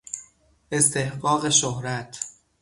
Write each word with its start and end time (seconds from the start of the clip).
استحقاق 0.71 1.49
شهرت 1.49 2.19